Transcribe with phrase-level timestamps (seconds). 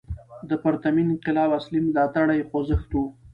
[0.49, 2.97] د پرتمین انقلاب اصلي ملاتړی خوځښت و.